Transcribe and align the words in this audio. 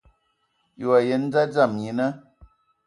Yi 0.77 0.85
wa 0.89 0.99
yen 1.07 1.23
nda 1.27 1.41
dzama 1.53 1.75
nyina? 1.79 2.07